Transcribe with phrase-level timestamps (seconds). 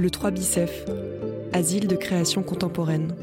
[0.00, 0.86] Le 3 Bicef,
[1.52, 3.14] asile de création contemporaine.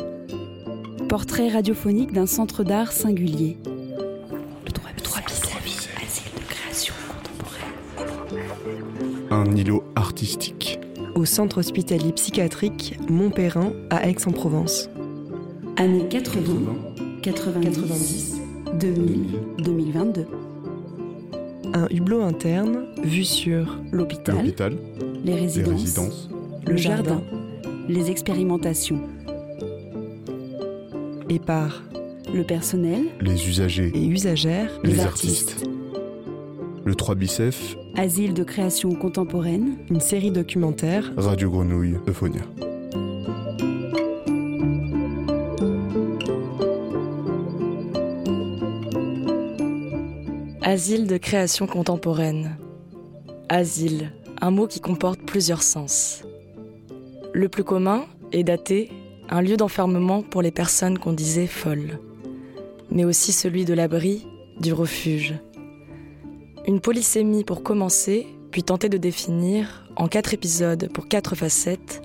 [1.09, 3.57] Portrait radiophonique d'un centre d'art singulier.
[4.63, 8.43] Le 3 Bicef, asile de création contemporaine.
[9.31, 10.79] Un îlot artistique.
[11.15, 14.87] Au centre hospitalier psychiatrique Montperrin à Aix-en-Provence.
[15.77, 16.43] Années 80,
[17.23, 18.35] 90,
[18.79, 19.25] 2000,
[19.63, 20.27] 2022.
[21.73, 24.77] Un hublot interne vu sur L'hôpital, L'hôpital,
[25.25, 26.29] les les résidences, résidences,
[26.67, 27.21] le jardin,
[27.87, 29.01] les expérimentations,
[31.29, 31.83] et par
[32.33, 34.71] le personnel, les usagers, et usagères.
[34.83, 35.67] Les, les artistes.
[36.85, 41.11] Le 3 bicef, asile de création contemporaine, une série documentaire.
[41.17, 42.41] Radio Grenouille, Euphonia.
[50.61, 52.57] Asile de création contemporaine.
[53.49, 54.11] Asile,
[54.41, 56.26] un mot qui comporte plusieurs sens.
[57.37, 58.89] Le plus commun est daté
[59.29, 61.99] un lieu d'enfermement pour les personnes qu'on disait folles,
[62.89, 64.25] mais aussi celui de l'abri,
[64.59, 65.35] du refuge.
[66.65, 72.01] Une polysémie pour commencer, puis tenter de définir, en quatre épisodes pour quatre facettes,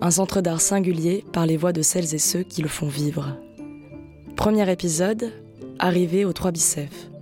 [0.00, 3.38] un centre d'art singulier par les voix de celles et ceux qui le font vivre.
[4.34, 5.30] Premier épisode,
[5.78, 7.13] arrivé aux trois biceps.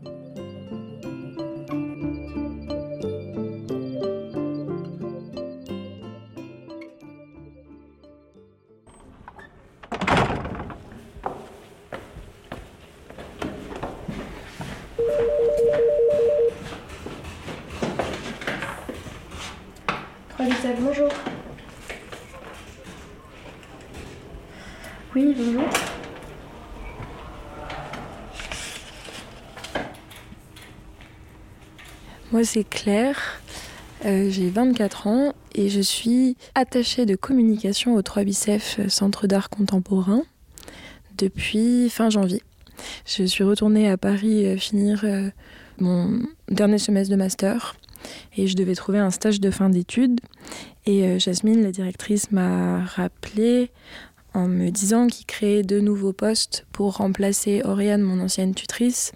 [20.64, 21.08] Bonjour.
[25.16, 25.64] Oui, bonjour.
[32.30, 33.40] Moi, c'est Claire.
[34.04, 39.50] Euh, J'ai 24 ans et je suis attachée de communication au 3 Bicef Centre d'art
[39.50, 40.22] contemporain
[41.18, 42.42] depuis fin janvier.
[43.04, 45.28] Je suis retournée à Paris euh, finir euh,
[45.78, 47.74] mon dernier semestre de master
[48.36, 50.20] et je devais trouver un stage de fin d'études.
[50.86, 53.70] Et euh, Jasmine, la directrice, m'a rappelé
[54.34, 59.12] en me disant qu'il créait deux nouveaux postes pour remplacer Oriane, mon ancienne tutrice,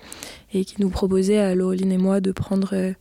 [0.53, 2.93] et qui nous proposait à Laureline et moi de prendre euh,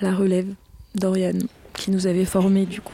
[0.00, 0.48] la relève
[0.94, 2.92] d'Oriane, qui nous avait formés du coup.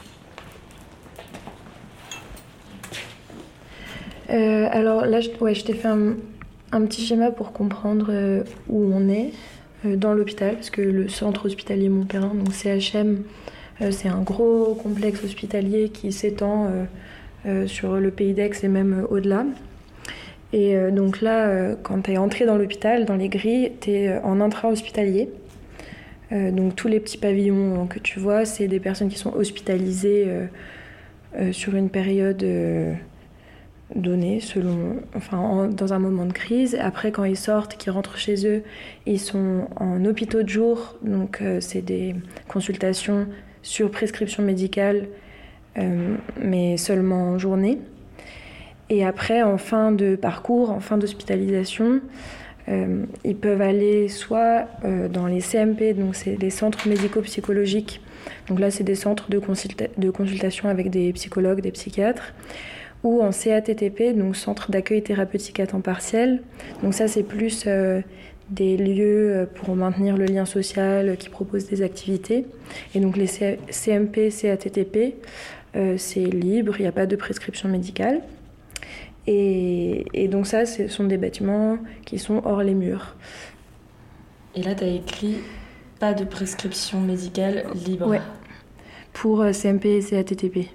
[4.29, 6.15] Euh, alors là, je, t'ai fait un,
[6.85, 9.31] petit schéma pour comprendre où on est
[9.85, 13.23] dans l'hôpital, parce que le centre hospitalier Montperrin, donc CHM,
[13.81, 16.83] euh, c'est un gros complexe hospitalier qui s'étend euh,
[17.45, 19.45] euh, sur le pays d'Aix et même euh, au-delà.
[20.51, 23.91] Et euh, donc là, euh, quand tu es entré dans l'hôpital, dans les grilles, tu
[23.91, 25.29] es en intra-hospitalier.
[26.31, 30.25] Euh, donc tous les petits pavillons que tu vois, c'est des personnes qui sont hospitalisées
[30.27, 30.45] euh,
[31.37, 32.43] euh, sur une période
[33.95, 36.77] donnée, selon, enfin, en- dans un moment de crise.
[36.79, 38.63] Après, quand ils sortent, qu'ils rentrent chez eux,
[39.05, 40.95] ils sont en hôpitaux de jour.
[41.01, 42.15] Donc euh, c'est des
[42.47, 43.27] consultations
[43.61, 45.07] sur prescription médicale,
[45.77, 47.79] euh, mais seulement en journée.
[48.89, 52.01] Et après, en fin de parcours, en fin d'hospitalisation,
[52.69, 54.65] euh, ils peuvent aller soit
[55.11, 58.01] dans les CMP, donc c'est les centres médico-psychologiques.
[58.47, 62.33] Donc là, c'est des centres de, consulta- de consultation avec des psychologues, des psychiatres,
[63.03, 66.41] ou en CATTP, donc centre d'accueil thérapeutique à temps partiel.
[66.83, 68.01] Donc ça, c'est plus euh,
[68.49, 72.45] des lieux euh, pour maintenir le lien social, euh, qui proposent des activités.
[72.95, 75.15] Et donc les CMP, CATTP,
[75.75, 78.21] euh, c'est libre, il n'y a pas de prescription médicale.
[79.27, 83.15] Et, et donc ça, ce sont des bâtiments qui sont hors les murs.
[84.55, 85.35] Et là, tu as écrit
[85.99, 88.07] pas de prescription médicale libre.
[88.07, 88.21] Ouais.
[89.13, 90.69] Pour CMP et CATTP.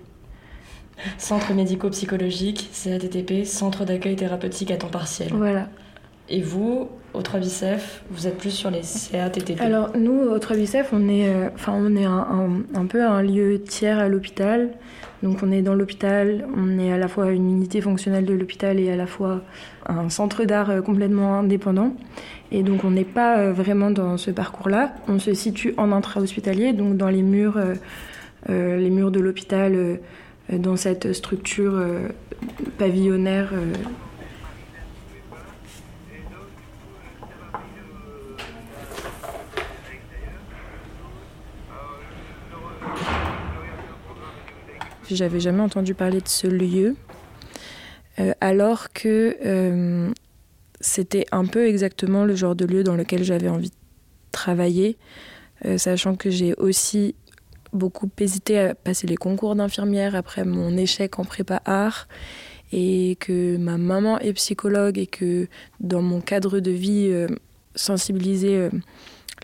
[1.19, 5.29] Centre médico-psychologique, CATTP, centre d'accueil thérapeutique à temps partiel.
[5.33, 5.69] Voilà.
[6.31, 8.81] Et vous, au 3 bicef, vous êtes plus sur les
[9.13, 9.61] CATTP.
[9.61, 12.13] Alors nous, au 3 Bicef, on est, euh, on est un,
[12.75, 14.71] un- un peu un lieu tiers à l'hôpital.
[15.23, 18.79] Donc on est dans l'hôpital, on est à la fois une unité fonctionnelle de l'hôpital
[18.81, 19.43] et à la fois
[19.87, 21.95] un centre d'art euh, complètement indépendant.
[22.53, 24.95] Et donc on n'est pas euh, vraiment dans ce parcours-là.
[25.09, 29.97] On se situe en intra-hospitalier, donc dans les murs, euh, les murs de l'hôpital, euh,
[30.53, 32.09] dans cette structure euh,
[32.79, 33.51] pavillonnaire.
[33.53, 33.73] euh,
[45.11, 46.97] J'avais jamais entendu parler de ce lieu,
[48.19, 50.11] euh, alors que euh,
[50.81, 53.75] c'était un peu exactement le genre de lieu dans lequel j'avais envie de
[54.33, 54.97] travailler,
[55.67, 57.15] euh, sachant que j'ai aussi
[57.75, 62.09] beaucoup hésité à passer les concours d'infirmière après mon échec en prépa art
[62.73, 65.47] et que ma maman est psychologue et que
[65.81, 67.29] dans mon cadre de vie, euh,
[67.77, 68.71] sensibiliser euh,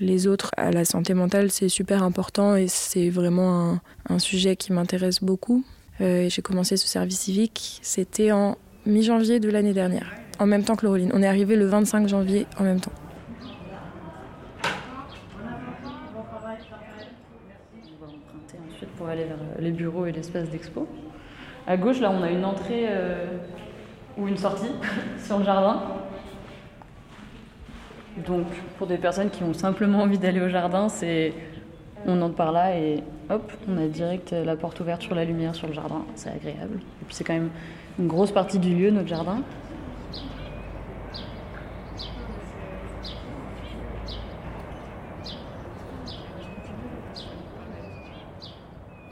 [0.00, 3.78] les autres à la santé mentale, c'est super important et c'est vraiment
[4.08, 5.64] un, sujet qui m'intéresse beaucoup.
[6.00, 8.56] Euh, j'ai commencé ce service civique, c'était en
[8.86, 11.10] mi-janvier de l'année dernière, en même temps que Laureline.
[11.14, 12.92] On est arrivé le 25 janvier en même temps.
[18.02, 18.56] On va emprunter
[19.10, 20.86] aller vers les bureaux et l'espace d'expo.
[21.66, 23.26] À gauche, là, on a une entrée euh,
[24.16, 24.70] ou une sortie
[25.24, 25.82] sur le jardin.
[28.26, 28.46] Donc,
[28.78, 31.32] pour des personnes qui ont simplement envie d'aller au jardin, c'est
[32.06, 35.54] on entre par là et hop, on a direct la porte ouverte sur la lumière
[35.54, 36.02] sur le jardin.
[36.14, 36.80] C'est agréable.
[37.02, 37.50] Et puis, c'est quand même
[37.98, 39.42] une grosse partie du lieu, notre jardin.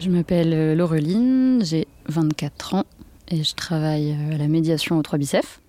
[0.09, 2.85] Je m'appelle Laureline, j'ai 24 ans
[3.31, 5.61] et je travaille à la médiation au 3 Bicef.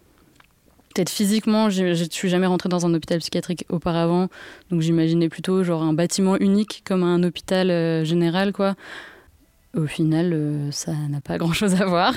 [0.96, 4.30] Peut-être physiquement, je ne suis jamais rentrée dans un hôpital psychiatrique auparavant,
[4.72, 8.76] donc j'imaginais plutôt genre un bâtiment unique comme un hôpital euh, général quoi.
[9.76, 12.14] Au final, euh, ça n'a pas grand-chose à voir.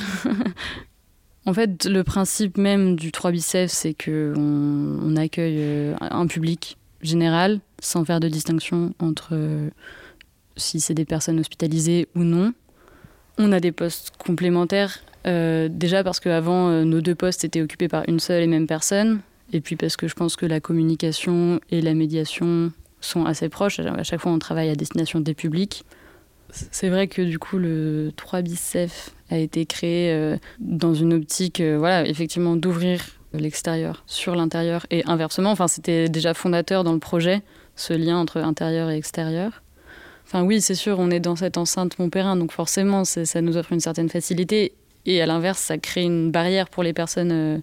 [1.47, 6.29] en fait, le principe même du 3 Bicef, c'est que on, on accueille euh, un
[6.29, 9.35] public général sans faire de distinction entre
[10.57, 12.53] si c'est des personnes hospitalisées ou non.
[13.39, 17.89] On a des postes complémentaires, euh, déjà parce qu'avant, euh, nos deux postes étaient occupés
[17.89, 19.21] par une seule et même personne,
[19.53, 23.81] et puis parce que je pense que la communication et la médiation sont assez proches.
[23.81, 25.85] À chaque fois, on travaille à destination des publics.
[26.53, 31.61] C'est vrai que du coup, le 3 bicef a été créé euh, dans une optique,
[31.61, 33.03] euh, voilà, effectivement, d'ouvrir
[33.33, 35.51] l'extérieur sur l'intérieur et inversement.
[35.51, 37.43] Enfin, c'était déjà fondateur dans le projet,
[37.75, 39.63] ce lien entre intérieur et extérieur.
[40.33, 43.75] Enfin oui, c'est sûr, on est dans cette enceinte Montperrin, donc forcément, ça nous offre
[43.75, 44.73] une certaine facilité.
[45.05, 47.59] Et à l'inverse, ça crée une barrière pour les personnes euh,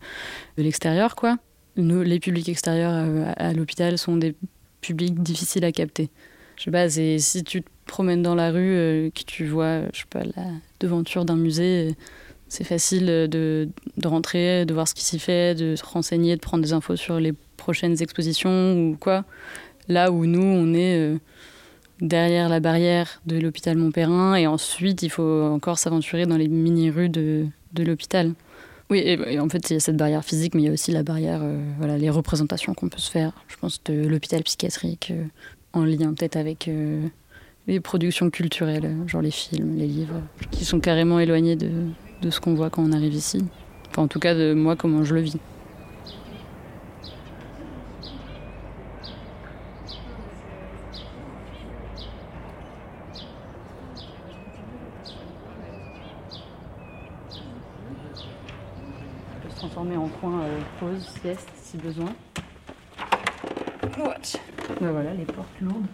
[0.56, 1.38] de l'extérieur, quoi.
[1.78, 4.36] Les publics extérieurs euh, à l'hôpital sont des
[4.82, 6.12] publics difficiles à capter.
[6.58, 10.02] Je sais pas, si tu te promènes dans la rue, euh, que tu vois, je
[10.02, 11.96] sais pas, la devanture d'un musée,
[12.50, 13.68] c'est facile de,
[13.98, 16.98] de, rentrer, de voir ce qui s'y fait, de se renseigner, de prendre des infos
[16.98, 19.26] sur les prochaines expositions ou quoi.
[19.88, 21.18] Là où nous, on est
[22.02, 27.10] derrière la barrière de l'hôpital Montperrin et ensuite il faut encore s'aventurer dans les mini-rues
[27.10, 28.34] de, de l'hôpital.
[28.90, 30.92] Oui, et, en fait il y a cette barrière physique mais il y a aussi
[30.92, 35.12] la barrière, euh, voilà, les représentations qu'on peut se faire, je pense, de l'hôpital psychiatrique
[35.12, 35.26] euh,
[35.74, 37.06] en lien peut-être avec euh,
[37.68, 41.70] les productions culturelles, genre les films, les livres, qui sont carrément éloignés de,
[42.22, 43.46] de ce qu'on voit quand on arrive ici.
[43.90, 45.38] Enfin en tout cas de moi comment je le vis.
[59.98, 62.14] En coin euh, pause, sieste si besoin.
[64.80, 65.86] Ben voilà, les portes lourdes.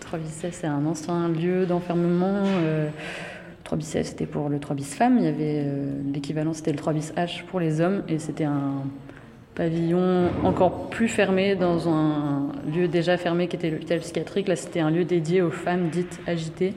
[0.00, 2.42] 3 bis c'est un ancien lieu d'enfermement.
[2.44, 2.88] Euh,
[3.64, 5.18] 3 bis c'était pour le 3 bis femmes.
[5.18, 8.02] Il y avait euh, l'équivalent, c'était le 3 bis H pour les hommes.
[8.08, 8.84] Et c'était un
[9.54, 14.48] pavillon encore plus fermé dans un lieu déjà fermé qui était l'hôpital psychiatrique.
[14.48, 16.74] Là, c'était un lieu dédié aux femmes dites agitées,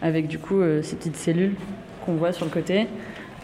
[0.00, 1.54] avec du coup euh, ces petites cellules
[2.04, 2.86] qu'on voit sur le côté,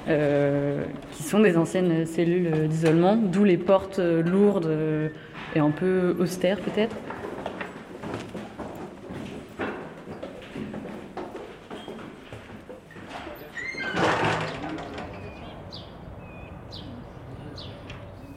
[0.09, 5.09] euh, qui sont des anciennes cellules d'isolement, d'où les portes lourdes euh,
[5.55, 6.97] et un peu austères peut-être.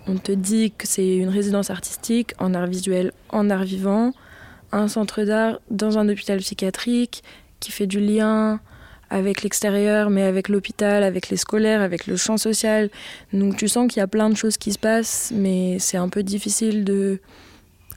[0.08, 4.12] On te dit que c'est une résidence artistique en art visuel, en art vivant,
[4.74, 7.24] un centre d'art dans un hôpital psychiatrique
[7.62, 8.60] qui fait du lien
[9.12, 12.90] avec l'extérieur, mais avec l'hôpital, avec les scolaires, avec le champ social.
[13.34, 16.08] Donc tu sens qu'il y a plein de choses qui se passent, mais c'est un
[16.08, 17.20] peu difficile de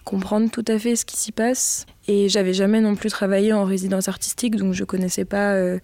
[0.04, 1.86] comprendre tout à fait ce qui s'y passe.
[2.08, 5.78] Et j'avais jamais non plus travaillé en résidence artistique, donc je connaissais pas euh,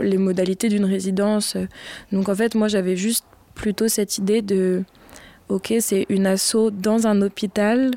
[0.00, 1.56] les modalités d'une résidence.
[2.12, 3.24] Donc en fait, moi j'avais juste
[3.56, 4.84] plutôt cette idée de,
[5.48, 7.90] ok, c'est une asso dans un hôpital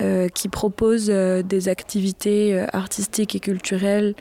[0.00, 4.16] euh, qui propose euh, des activités artistiques et culturelles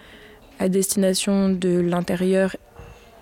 [0.61, 2.55] à destination de l'intérieur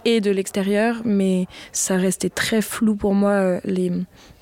[0.05, 3.91] et de l'extérieur, mais ça restait très flou pour moi euh, les,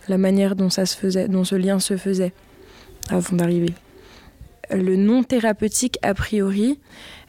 [0.07, 2.33] la manière dont ça se faisait, dont ce lien se faisait
[3.09, 3.73] avant d'arriver.
[4.69, 6.79] Le non thérapeutique a priori,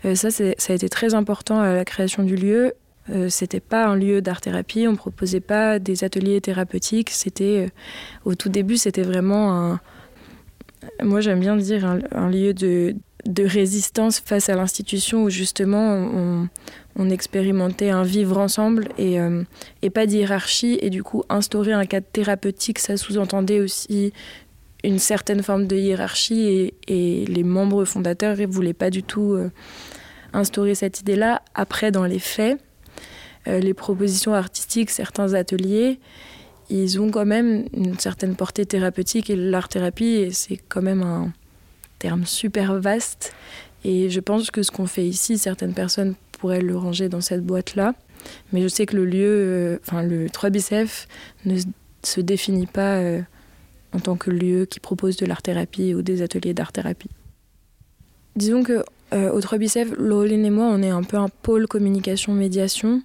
[0.05, 2.75] euh, ça, ça a été très important à la création du lieu.
[3.11, 7.11] Euh, c'était pas un lieu d'art thérapie, on proposait pas des ateliers thérapeutiques.
[7.11, 7.69] C'était euh,
[8.25, 9.81] au tout début, c'était vraiment un,
[11.03, 12.95] Moi, j'aime bien dire un, lieu de,
[13.29, 16.49] de, résistance face à l'institution où justement
[16.97, 19.45] on, expérimentait un vivre ensemble et, euh,
[19.83, 20.79] et pas d'hierarchie.
[20.83, 24.13] Et du coup, instaurer un cadre thérapeutique, ça sous-entendait aussi
[24.83, 29.35] une certaine forme de hiérarchie et, et les membres fondateurs ne voulaient pas du tout
[29.35, 29.51] euh,
[30.33, 31.43] instaurer cette idée-là.
[31.55, 32.61] Après, dans les faits,
[33.47, 36.01] euh, les propositions artistiques, certains ateliers,
[36.71, 41.33] ils ont quand même une certaine portée thérapeutique et l'art-thérapie, c'est quand même un
[41.99, 43.33] terme super vaste.
[43.85, 47.45] Et je pense que ce qu'on fait ici, certaines personnes pourraient le ranger dans cette
[47.45, 47.95] boîte-là.
[48.53, 51.07] Mais je sais que le lieu, euh, enfin le 3 bicef
[51.45, 51.59] ne
[52.03, 53.21] se définit pas euh,
[53.93, 57.11] en tant que lieu qui propose de l'art-thérapie ou des ateliers d'art-thérapie.
[58.37, 63.03] Disons que au 3 bicef, Laureline et moi, on est un peu un pôle communication-médiation.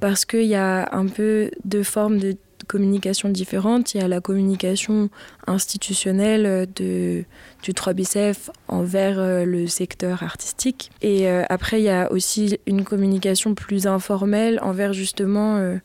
[0.00, 2.34] parce qu'il y a un peu deux formes de
[2.72, 3.94] communication différentes.
[3.94, 5.10] Il y a la communication
[5.46, 7.24] institutionnelle de,
[7.62, 10.90] du 3BCF envers euh, le secteur artistique.
[11.02, 15.76] Et euh, après, il y a aussi une communication plus informelle envers justement euh,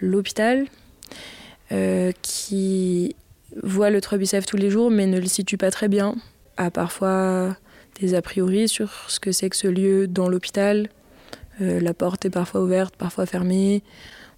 [0.00, 0.66] l'hôpital
[2.22, 3.14] qui
[3.62, 6.14] voit le 3BCF tous les jours mais ne le situe pas très bien,
[6.56, 7.54] a parfois
[8.00, 10.88] des a priori sur ce que c'est que ce lieu dans l'hôpital.
[11.60, 13.82] la porte est parfois ouverte, parfois fermée.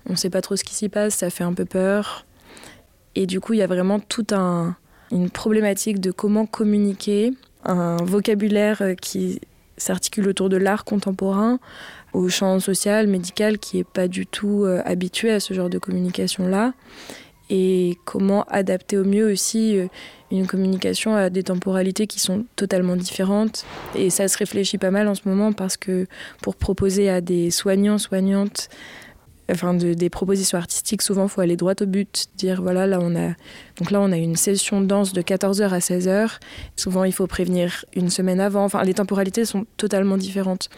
[0.07, 2.27] On ne sait pas trop ce qui s'y passe, ça fait un peu peur.
[3.15, 4.77] Et du coup, il y a vraiment toute un,
[5.11, 7.33] une problématique de comment communiquer,
[7.65, 9.41] un vocabulaire qui
[9.77, 11.59] s'articule autour de l'art contemporain,
[12.13, 15.79] au champ social, médical, qui n'est pas du tout euh, habitué à ce genre de
[15.79, 16.73] communication-là.
[17.53, 19.89] Et comment adapter au mieux aussi euh,
[20.31, 23.65] une communication à des temporalités qui sont totalement différentes.
[23.97, 26.07] Et ça se réfléchit pas mal en ce moment parce que
[26.43, 28.69] pour proposer à des soignants, soignantes,
[29.51, 32.99] enfin de, des propositions artistiques, souvent il faut aller droit au but, dire voilà là
[33.01, 33.35] on a
[33.79, 36.39] donc là on a une session de danse de 14h à 16h.
[36.77, 38.65] Souvent il faut prévenir une semaine avant.
[38.65, 40.69] Enfin les temporalités sont totalement différentes.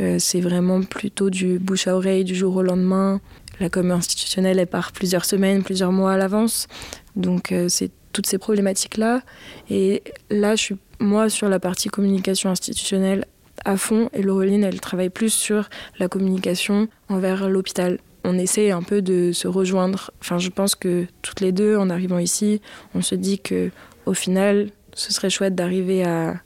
[0.00, 3.20] Euh, c'est vraiment plutôt du bouche à oreille du jour au lendemain.
[3.60, 6.68] La com institutionnelle est par plusieurs semaines, plusieurs mois à l'avance.
[7.16, 9.22] Donc euh, c'est toutes ces problématiques là.
[9.70, 13.26] Et là je suis moi sur la partie communication institutionnelle
[13.64, 15.68] à fond et Laureline, elle travaille plus sur
[15.98, 17.98] la communication envers l'hôpital.
[18.28, 20.10] On essaie un peu de se rejoindre.
[20.20, 22.60] Enfin, je pense que toutes les deux, en arrivant ici,
[22.96, 23.70] on se dit que
[24.04, 26.40] au final, ce serait chouette d'arriver à,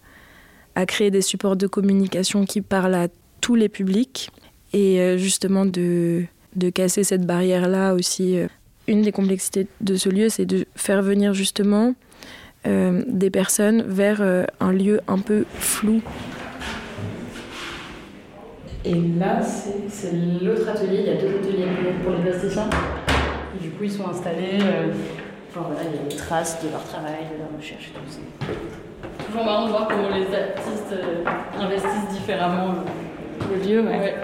[0.86, 3.08] créer des supports de communication qui parlent à
[3.42, 4.30] tous les publics
[4.72, 6.24] et euh, justement de,
[6.56, 8.38] de casser cette barrière-là aussi.
[8.38, 8.46] Euh.
[8.86, 11.94] Une des complexités de ce lieu, c'est de faire venir justement
[12.66, 14.22] euh, des personnes vers
[14.58, 16.02] un lieu un peu flou
[18.84, 21.00] et là, c'est l'autre atelier.
[21.00, 21.66] Il y a deux ateliers
[22.02, 22.68] pour les plasticiens.
[23.56, 24.58] Et du coup, ils sont installés.
[24.62, 24.92] Euh,
[25.50, 28.00] enfin, voilà, il y a des traces de leur travail, de leur recherche et tout.
[28.08, 31.24] C'est toujours marrant de voir comment les artistes euh,
[31.58, 32.74] investissent différemment
[33.50, 33.82] le lieu.
[33.82, 34.14] Ouais.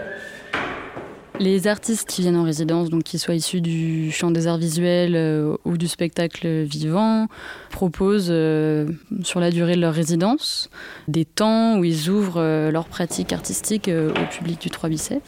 [1.39, 5.15] Les artistes qui viennent en résidence, donc qu'ils soient issus du champ des arts visuels
[5.17, 7.27] euh, ou du spectacle vivant,
[7.71, 8.87] proposent euh,
[9.23, 10.71] sur la durée de leur résidence
[11.09, 15.21] des temps où ils ouvrent euh, leur pratique artistique au public du 3 Bicef.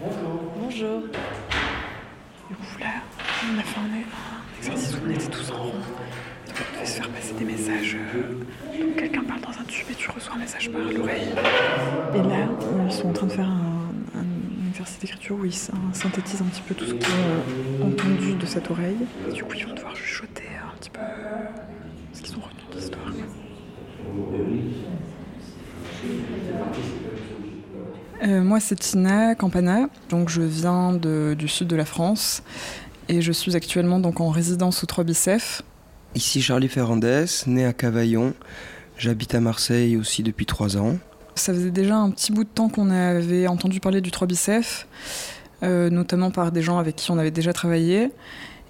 [0.00, 0.50] Bonjour.
[0.58, 1.02] Bonjour.
[3.48, 5.72] On a fait un exercice où on était tous en rond.
[6.82, 7.96] On se faire passer des messages
[8.96, 11.32] quelqu'un parle dans un tube et tu reçois un message par l'oreille.
[12.14, 12.48] Et là,
[12.86, 13.90] ils sont en train de faire un,
[14.70, 15.54] exercice d'écriture où ils
[15.92, 17.08] synthétisent un petit peu tout ce qu'ils
[17.82, 18.96] ont entendu de cette oreille.
[19.32, 21.00] du coup, ils vont devoir chuchoter un petit peu
[22.12, 23.12] ce qu'ils ont retenu de l'histoire.
[28.22, 32.42] Euh, moi, c'est Tina Campana, donc je viens du sud de la France
[33.08, 35.62] et je suis actuellement donc en résidence au 3 Bicef.
[36.14, 38.34] Ici Charlie Ferrandez, né à Cavaillon,
[38.98, 40.96] J'habite à Marseille aussi depuis trois ans.
[41.34, 44.88] Ça faisait déjà un petit bout de temps qu'on avait entendu parler du 3 bicef,
[45.62, 48.10] euh, notamment par des gens avec qui on avait déjà travaillé.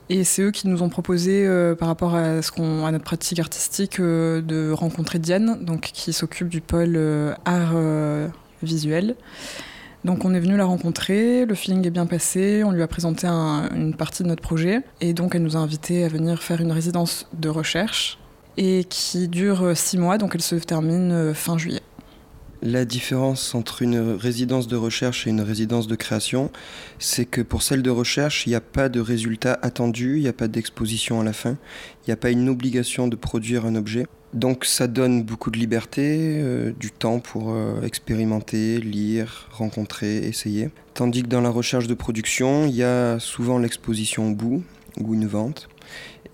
[0.08, 3.04] Et c'est eux qui nous ont proposé, euh, par rapport à, ce qu'on, à notre
[3.04, 6.98] pratique artistique, euh, de rencontrer Diane, donc, qui s'occupe du pôle
[7.44, 7.74] art
[8.62, 9.14] visuel.
[10.04, 13.26] Donc on est venu la rencontrer, le feeling est bien passé, on lui a présenté
[13.26, 16.70] une partie de notre projet et donc elle nous a invités à venir faire une
[16.70, 18.16] résidence de recherche
[18.56, 21.82] et qui dure euh, six mois, donc elle se termine euh, fin juillet.
[22.62, 26.50] La différence entre une résidence de recherche et une résidence de création,
[26.98, 30.28] c'est que pour celle de recherche, il n'y a pas de résultat attendu, il n'y
[30.28, 33.74] a pas d'exposition à la fin, il n'y a pas une obligation de produire un
[33.74, 34.06] objet.
[34.32, 40.70] Donc ça donne beaucoup de liberté, euh, du temps pour expérimenter, lire, rencontrer, essayer.
[40.94, 44.62] Tandis que dans la recherche de production, il y a souvent l'exposition au bout,
[44.98, 45.68] ou une vente.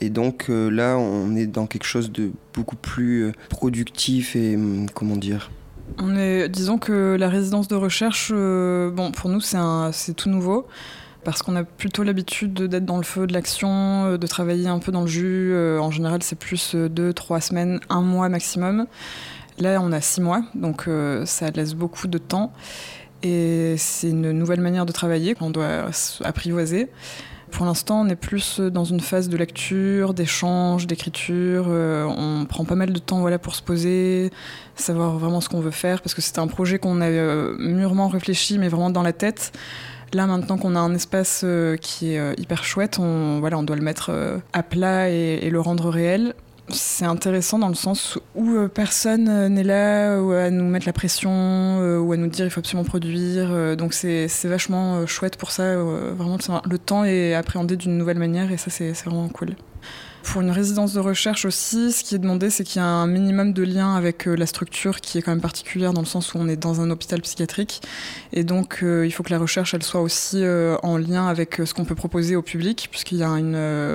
[0.03, 5.17] Et donc là, on est dans quelque chose de beaucoup plus productif et, hum, comment
[5.17, 5.51] dire,
[5.99, 10.67] on est, disons que la résidence de recherche, bon, pour nous, c'est tout nouveau
[11.25, 14.79] parce qu'on a plutôt l'habitude d'être dans le feu de l'action, euh, de travailler un
[14.79, 15.53] peu dans le jus.
[15.53, 18.87] Euh, en général, c'est plus euh, deux, trois semaines, un mois maximum.
[19.59, 20.89] Là, on a six mois, donc
[21.27, 22.55] ça laisse beaucoup de temps.
[23.23, 25.91] Et c'est une nouvelle manière de travailler qu'on doit
[26.25, 26.89] apprivoiser.
[27.53, 31.69] Pour l'instant, on est plus dans une phase de lecture, d'échange, d'écriture.
[31.69, 34.31] on prend pas mal de temps voilà, pour se poser,
[34.75, 37.09] savoir vraiment ce qu'on veut faire, parce que c'était un projet qu'on a
[37.59, 39.53] mûrement réfléchi, mais vraiment dans la tête.
[40.15, 43.83] Là, maintenant qu'on a un espace euh, qui est euh, hyper chouette, on, doit le
[43.83, 46.35] mettre euh, à plat et, le rendre réel.
[46.69, 52.13] C'est intéressant dans le sens où personne n'est là à nous mettre la pression ou
[52.13, 53.77] à nous dire il faut absolument produire.
[53.77, 55.77] donc c'est vachement chouette pour ça.
[55.77, 59.57] vraiment, le temps est appréhendé d'une nouvelle manière et ça, c'est vraiment cool.
[60.23, 63.07] Pour une résidence de recherche aussi, ce qui est demandé, c'est qu'il y a un
[63.07, 66.33] minimum de lien avec euh, la structure qui est quand même particulière dans le sens
[66.33, 67.83] où on est dans un hôpital psychiatrique.
[68.33, 71.61] Et donc, euh, il faut que la recherche, elle soit aussi euh, en lien avec
[71.65, 73.33] ce qu'on peut proposer au public, puisqu'il y a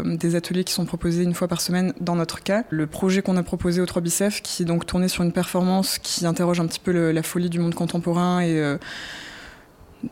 [0.04, 2.64] des ateliers qui sont proposés une fois par semaine dans notre cas.
[2.70, 5.98] Le projet qu'on a proposé au 3 Bicef, qui est donc tourné sur une performance
[6.00, 8.78] qui interroge un petit peu la folie du monde contemporain et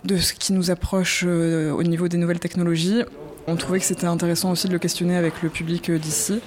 [0.04, 3.04] de ce qui nous approche au niveau des nouvelles technologies.
[3.48, 6.42] On trouvait que c'était intéressant aussi de le questionner avec le public euh, d'ici.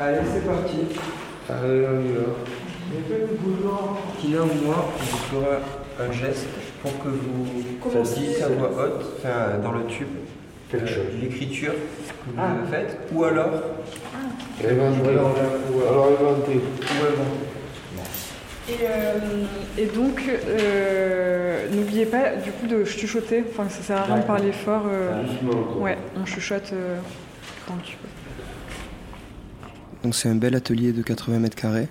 [0.00, 0.78] Allez, c'est parti.
[1.48, 2.22] Allez, on y va.
[4.20, 5.60] Tina ou moi, on vous fera
[6.00, 6.48] un geste
[6.82, 10.08] pour que vous fassiez à voix haute, enfin, dans le tube,
[10.74, 10.78] euh,
[11.20, 12.56] l'écriture que vous ah.
[12.68, 13.50] faites, ou alors.
[14.12, 14.68] Ah.
[14.68, 15.14] alors inventer.
[15.72, 17.43] Ou inventer.
[18.68, 19.44] Et, euh,
[19.76, 23.44] et donc, euh, n'oubliez pas du coup de chuchoter.
[23.50, 24.84] Enfin, ça sert à rien de parler fort.
[24.86, 25.22] Euh,
[25.78, 26.72] ouais, on chuchote
[27.66, 28.08] quand tu peux.
[30.02, 31.88] Donc c'est un bel atelier de 80 mètres carrés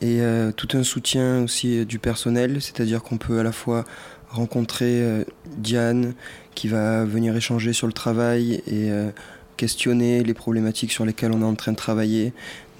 [0.00, 0.20] et
[0.56, 3.84] tout un soutien aussi du personnel, c'est-à-dire qu'on peut à la fois
[4.28, 5.24] rencontrer
[5.56, 6.14] Diane
[6.54, 8.90] qui va venir échanger sur le travail et
[9.56, 12.32] questionner les problématiques sur lesquelles on est en train de travailler,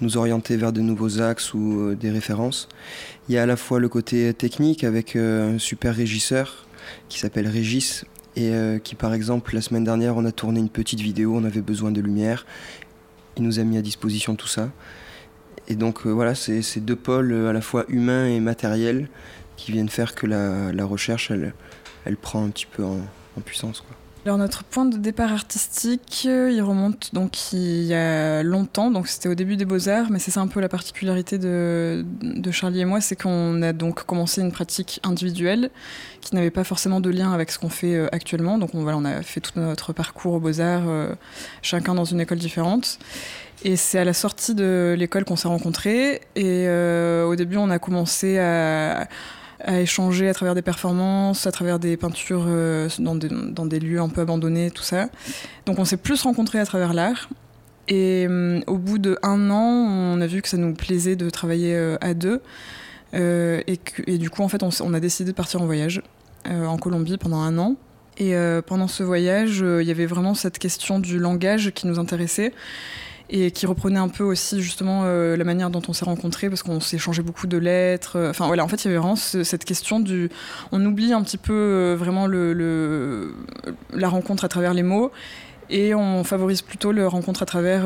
[0.03, 2.67] nous orienter vers de nouveaux axes ou euh, des références.
[3.27, 6.67] Il y a à la fois le côté technique avec euh, un super régisseur
[7.09, 10.69] qui s'appelle Régis et euh, qui par exemple la semaine dernière on a tourné une
[10.69, 12.45] petite vidéo, on avait besoin de lumière,
[13.37, 14.69] il nous a mis à disposition tout ça.
[15.69, 19.07] Et donc voilà, c'est ces deux pôles à la fois humains et matériels
[19.55, 21.53] qui viennent faire que la, recherche elle,
[22.03, 22.99] elle prend un petit peu en,
[23.45, 23.83] puissance.
[24.25, 29.09] Alors notre point de départ artistique, euh, il remonte donc il y a longtemps, donc
[29.09, 32.79] c'était au début des Beaux-Arts, mais c'est ça un peu la particularité de, de Charlie
[32.79, 35.71] et moi, c'est qu'on a donc commencé une pratique individuelle
[36.21, 38.57] qui n'avait pas forcément de lien avec ce qu'on fait euh, actuellement.
[38.57, 41.13] Donc on, voilà, on a fait tout notre parcours aux Beaux-Arts, euh,
[41.61, 42.99] chacun dans une école différente.
[43.65, 46.21] Et c'est à la sortie de l'école qu'on s'est rencontrés.
[46.35, 49.07] Et au début, on a commencé à
[49.63, 54.09] à échanger à travers des performances, à travers des peintures euh, dans, des, lieux un
[54.09, 55.07] peu abandonnés, tout ça.
[55.65, 57.29] Donc on s'est plus rencontrés à travers l'art.
[57.87, 61.29] Et euh, au bout de un an, on a vu que ça nous plaisait de
[61.29, 62.41] travailler euh, à deux.
[63.13, 63.77] Et,
[64.17, 66.01] du coup, en fait, on, a décidé de partir en voyage
[66.45, 67.75] en Colombie pendant un an.
[68.17, 68.33] Et
[68.65, 72.53] pendant ce voyage, il y avait vraiment cette question du langage qui nous intéressait
[73.29, 76.61] et qui reprenait un peu aussi justement euh, la manière dont on s'est rencontrés parce
[76.63, 78.17] qu'on s'est échangé beaucoup de lettres.
[78.17, 80.29] Euh, enfin voilà, en fait, il y avait vraiment cette question du.
[80.71, 85.11] On oublie un petit peu euh, vraiment la rencontre à travers les mots
[85.69, 87.85] et on favorise plutôt la rencontre à travers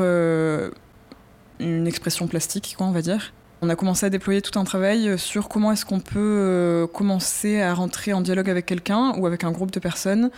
[1.60, 3.32] une expression plastique, quoi, on va dire.
[3.60, 7.74] On a commencé à déployer tout un travail sur comment est-ce qu'on peut commencer à
[7.74, 10.30] rentrer en dialogue avec quelqu'un ou avec un groupe de personnes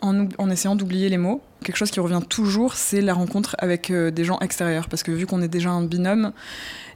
[0.00, 1.40] en, essayant d'oublier les mots.
[1.64, 4.88] Quelque chose qui revient toujours, c'est la rencontre avec euh, des gens extérieurs.
[4.88, 6.32] Parce que vu qu'on est déjà un binôme,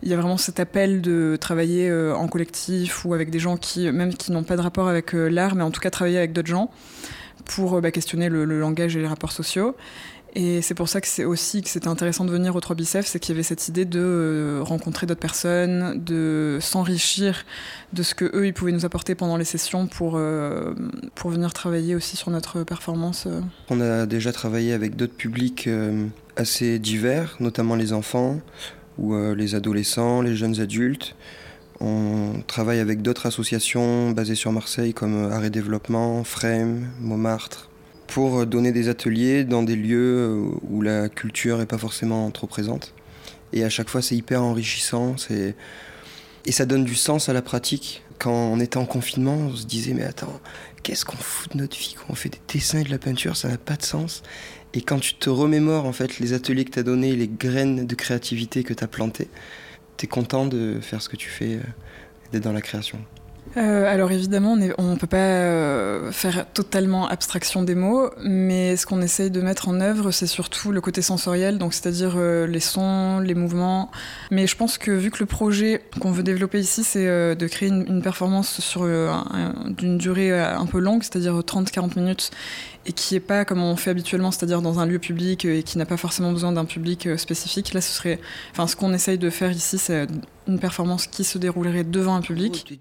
[0.02, 3.56] il y a vraiment cet appel de travailler euh, en collectif ou avec des gens
[3.56, 6.18] qui, même qui n'ont pas de rapport avec euh, l'art, mais en tout cas travailler
[6.18, 6.70] avec d'autres gens
[7.44, 9.76] pour bah, questionner le, langage et les rapports sociaux.
[10.34, 13.20] Et c'est pour ça que c'est aussi c'était intéressant de venir au 3 Bicef, c'est
[13.20, 17.44] qu'il y avait cette idée de euh, rencontrer d'autres personnes, de s'enrichir
[17.92, 20.74] de ce que eux ils pouvaient nous apporter pendant les sessions pour, euh,
[21.14, 23.24] pour venir travailler aussi sur notre performance.
[23.26, 23.40] Euh.
[23.68, 25.68] On a déjà travaillé avec d'autres publics
[26.36, 28.40] assez divers, notamment les enfants
[28.98, 31.14] ou les adolescents, les jeunes adultes.
[31.80, 37.68] On travaille avec d'autres associations basées sur Marseille comme Arrêt Développement, Frame, Montmartre,
[38.12, 42.46] pour donner des ateliers dans des lieux euh, où la culture n'est pas forcément trop
[42.46, 42.92] présente.
[43.54, 45.16] Et à chaque fois, c'est hyper enrichissant.
[45.16, 45.54] C'est
[46.44, 48.02] Et ça donne du sens à la pratique.
[48.18, 50.40] Quand on était en confinement, on se disait mais attends,
[50.82, 53.34] qu'est-ce qu'on fout de notre vie quand on fait des dessins et de la peinture,
[53.34, 54.22] ça n'a pas de sens.
[54.74, 57.86] Et quand tu te remémores en fait les ateliers que tu as donnés, les graines
[57.86, 59.28] de créativité que tu as plantées,
[59.96, 61.62] tu es content de faire ce que tu fais, euh,
[62.30, 62.98] d'être dans la création.
[63.56, 68.86] Euh, alors évidemment, on ne peut pas euh, faire totalement abstraction des mots, mais ce
[68.86, 72.60] qu'on essaye de mettre en œuvre, c'est surtout le côté sensoriel, donc c'est-à-dire euh, les
[72.60, 73.90] sons, les mouvements.
[74.30, 77.68] Mais je pense que vu que le projet qu'on veut développer ici, c'est de créer
[77.68, 78.86] une, une performance sur
[79.76, 82.30] d'une durée un peu longue, c'est-à-dire 30-40 minutes,
[82.86, 85.78] et qui n'est pas comme on fait habituellement, c'est-à-dire dans un lieu public et qui
[85.78, 87.74] n'a pas forcément besoin d'un public spécifique.
[87.74, 88.18] Là, ce serait,
[88.52, 90.06] enfin, ce qu'on essaye de faire ici, c'est
[90.48, 92.80] une performance qui se déroulerait devant un public.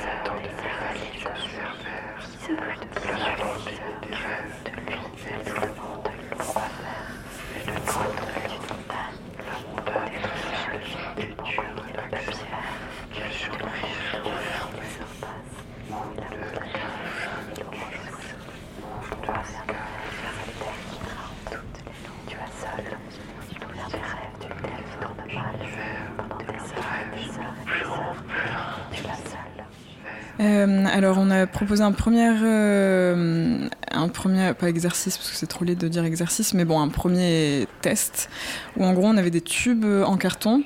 [30.61, 35.47] Euh, alors, on a proposé un premier, euh, un premier, pas exercice parce que c'est
[35.47, 38.29] trop laid de dire exercice, mais bon, un premier test
[38.77, 40.63] où en gros on avait des tubes en carton.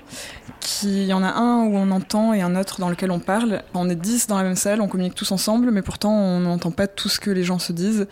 [0.59, 3.19] Qui, il y en a un où on entend et un autre dans lequel on
[3.19, 3.61] parle.
[3.75, 6.71] On est dix dans la même salle, on communique tous ensemble, mais pourtant on n'entend
[6.71, 8.07] pas tout ce que les gens se disent.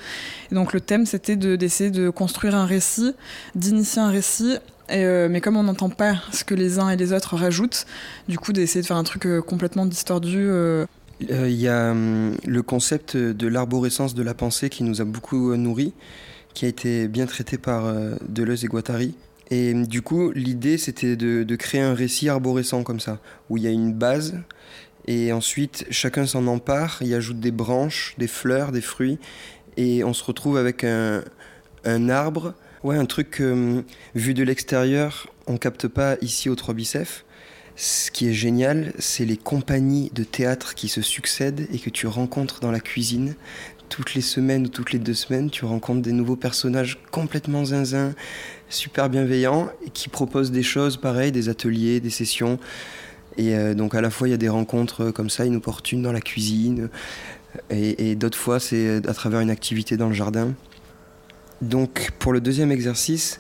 [0.51, 3.15] Et donc le thème c'était d'essayer de, construire un récit,
[3.55, 4.57] d'initier un récit
[4.91, 7.85] euh, mais comme on n'entend pas ce que les uns et les autres rajoutent,
[8.27, 10.37] du coup d'essayer de faire un truc complètement distordu.
[10.37, 10.85] Euh,
[11.19, 15.51] il y a hum, le concept de l'arborescence de la pensée qui nous a beaucoup
[15.51, 15.93] euh, nourri,
[16.53, 19.15] qui a été bien traité par euh, Deleuze et Guattari.
[19.49, 23.63] Et hum, du coup, l'idée, c'était de, créer un récit arborescent comme ça, où il
[23.63, 24.35] y a une base,
[25.05, 29.19] et ensuite, chacun s'en empare, il ajoute des branches, des fleurs, des fruits,
[29.75, 31.23] et on se retrouve avec un,
[32.09, 33.83] arbre, ouais, un truc hum,
[34.15, 37.25] vu de l'extérieur, on capte pas ici au 3 bicef,
[37.75, 42.05] ce qui est génial, c'est les compagnies de théâtre qui se succèdent et que tu
[42.05, 43.35] rencontres dans la cuisine.
[43.89, 48.13] Toutes les semaines ou toutes les deux semaines, tu rencontres des nouveaux personnages complètement zinzin,
[48.69, 52.59] super bienveillants, qui proposent des choses pareilles, des ateliers, des sessions.
[53.37, 56.13] Et euh, donc à la fois, il y a des rencontres comme ça, inopportunes dans
[56.13, 56.89] la cuisine,
[57.69, 60.53] et, d'autres fois, c'est à travers une activité dans le jardin.
[61.61, 63.39] Donc pour le deuxième exercice,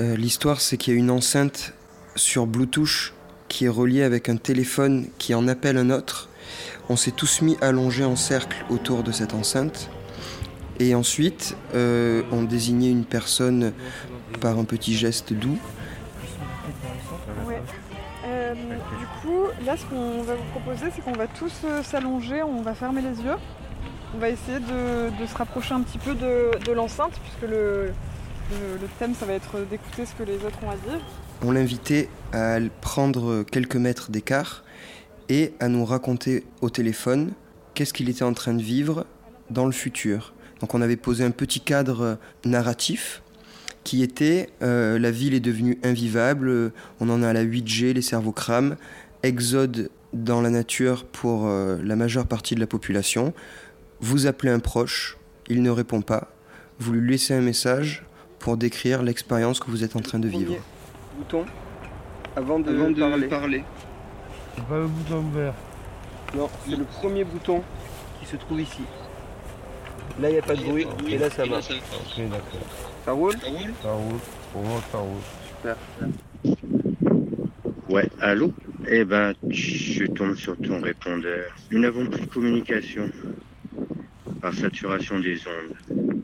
[0.00, 1.74] euh, l'histoire, c'est qu'il y a une enceinte
[2.16, 3.12] sur Bluetooth
[3.50, 6.30] qui est relié avec un téléphone qui en appelle un autre.
[6.88, 9.90] On s'est tous mis allongés en cercle autour de cette enceinte.
[10.78, 13.72] Et ensuite, euh, on désignait une personne
[14.40, 15.58] par un petit geste doux.
[18.24, 22.42] Euh, du coup, là, ce qu'on va vous proposer, c'est qu'on va tous euh, s'allonger,
[22.42, 23.36] on va fermer les yeux.
[24.14, 27.92] On va essayer de, se rapprocher un petit peu de, l'enceinte, puisque le,
[28.52, 31.00] le thème, ça va être d'écouter ce que les autres ont à dire
[31.42, 34.64] on l'invitait à prendre quelques mètres d'écart
[35.28, 37.32] et à nous raconter au téléphone
[37.74, 39.06] qu'est-ce qu'il était en train de vivre
[39.48, 40.34] dans le futur.
[40.60, 43.22] Donc on avait posé un petit cadre narratif
[43.84, 48.02] qui était euh, la ville est devenue invivable, on en a à la 8G, les
[48.02, 48.76] cerveaux crament,
[49.22, 53.32] exode dans la nature pour euh, la majeure partie de la population.
[54.00, 55.16] Vous appelez un proche,
[55.48, 56.30] il ne répond pas,
[56.78, 58.04] vous lui laissez un message
[58.38, 60.54] pour décrire l'expérience que vous êtes en train de vivre
[61.20, 61.44] bouton
[62.36, 63.64] avant de, parler.
[64.54, 65.54] C'est pas le bouton vert.
[66.34, 67.62] Non, c'est le premier bouton
[68.18, 68.82] qui se trouve ici.
[70.20, 71.70] Là, il n'y a pas de bruit, et là, ça marche.
[71.70, 72.66] Ok, d'accord.
[73.04, 73.32] Ça roule
[73.82, 74.20] Ça roule.
[74.52, 75.20] Pour moi, ça roule.
[75.48, 75.76] Super.
[77.88, 78.52] Ouais, allô?
[78.88, 81.52] Eh ben, je tombe sur ton répondeur.
[81.70, 83.10] Nous n'avons plus de communication
[84.40, 86.16] par saturation des ondes.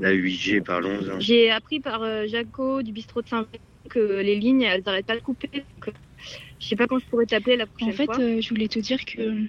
[0.00, 1.18] La 8G, parlons-en.
[1.20, 3.46] J'ai appris par euh, Jaco du bistrot de saint
[3.94, 5.50] que les lignes, elles n'arrêtent pas de couper.
[5.86, 5.90] Je
[6.60, 8.14] je sais pas quand je pourrais t'appeler la prochaine fois.
[8.14, 9.46] En fait, euh, je voulais te dire que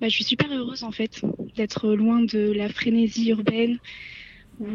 [0.00, 1.20] bah, je suis super heureuse en fait
[1.56, 3.78] d'être loin de la frénésie urbaine
[4.58, 4.66] où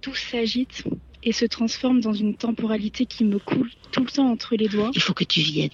[0.00, 0.84] tout s'agite
[1.22, 4.90] et se transforme dans une temporalité qui me coule tout le temps entre les doigts.
[4.94, 5.70] Il faut que tu viennes.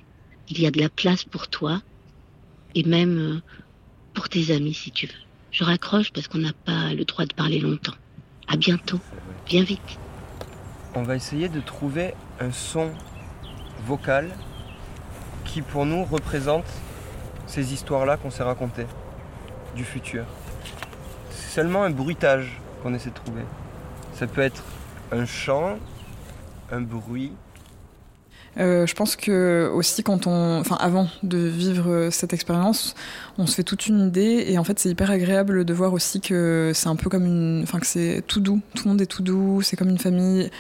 [0.49, 1.83] Il y a de la place pour toi
[2.75, 3.41] et même euh,
[4.13, 5.13] pour tes amis si tu veux.
[5.51, 7.95] Je raccroche parce qu'on n'a pas le droit de parler longtemps.
[8.47, 9.01] À bientôt.
[9.49, 10.01] Viens vite.
[10.95, 12.91] On va essayer de trouver un son
[13.85, 14.31] vocal
[15.45, 16.67] qui pour nous représente
[17.47, 18.87] ces histoires-là qu'on s'est racontées
[19.77, 20.25] du futur.
[21.31, 23.43] C'est seulement un bruitage qu'on essaie de trouver.
[24.15, 24.65] Ça peut être
[25.13, 25.79] un chant,
[26.73, 27.33] un bruit.
[28.57, 32.95] Euh, je pense que aussi quand on, enfin avant de vivre cette expérience,
[33.37, 36.21] on se fait toute une idée et en fait c'est hyper agréable de voir aussi
[36.21, 39.07] que c'est un peu comme une, enfin que c'est tout doux, tout le monde est
[39.07, 40.51] tout doux, c'est comme une famille.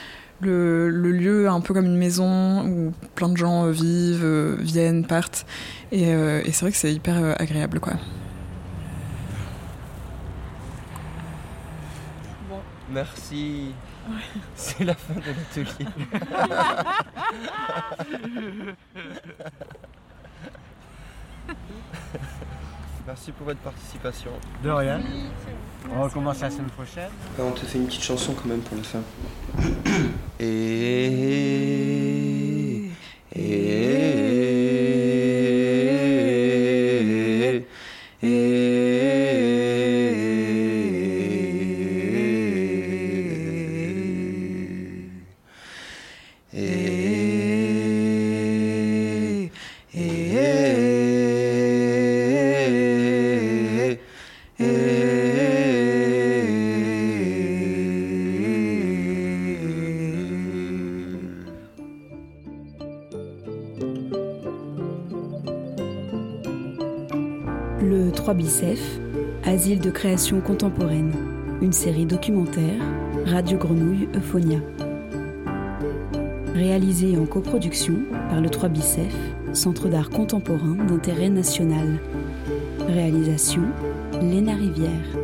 [0.40, 4.54] Le, le, lieu un peu comme une maison où plein de gens euh, vivent, euh,
[4.60, 5.44] viennent, partent
[5.90, 7.94] et, euh, c'est vrai que c'est hyper euh, agréable quoi.
[12.90, 13.74] Merci.
[14.54, 15.88] C'est la fin de l'atelier.
[23.06, 24.30] Merci pour votre participation.
[24.62, 25.00] De rien.
[25.90, 27.08] On recommence la semaine prochaine.
[27.38, 29.00] On te fait une petite chanson quand même pour la fin.
[30.38, 31.70] Et.
[33.34, 33.97] Et.
[68.38, 69.00] Bicef,
[69.44, 71.12] Asile de création contemporaine,
[71.60, 72.80] une série documentaire,
[73.26, 74.60] Radio Grenouille Euphonia.
[76.54, 77.94] Réalisée en coproduction
[78.30, 79.12] par le 3 Bicef,
[79.52, 81.98] Centre d'art contemporain d'intérêt national.
[82.86, 83.62] Réalisation
[84.22, 85.18] Léna Rivière,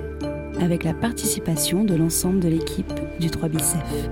[0.61, 4.11] avec la participation de l'ensemble de l'équipe du 3 Bicef.